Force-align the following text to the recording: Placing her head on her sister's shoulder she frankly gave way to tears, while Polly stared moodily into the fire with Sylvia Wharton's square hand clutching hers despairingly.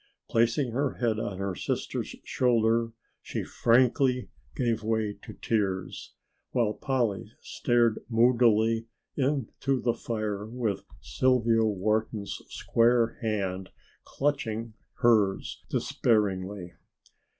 Placing 0.31 0.71
her 0.71 0.93
head 0.95 1.19
on 1.19 1.37
her 1.37 1.53
sister's 1.53 2.15
shoulder 2.23 2.91
she 3.21 3.43
frankly 3.43 4.31
gave 4.55 4.81
way 4.81 5.13
to 5.21 5.33
tears, 5.33 6.15
while 6.53 6.73
Polly 6.73 7.31
stared 7.39 7.99
moodily 8.09 8.87
into 9.15 9.79
the 9.79 9.93
fire 9.93 10.47
with 10.47 10.85
Sylvia 11.01 11.65
Wharton's 11.65 12.41
square 12.49 13.19
hand 13.21 13.69
clutching 14.03 14.73
hers 15.03 15.63
despairingly. 15.69 16.73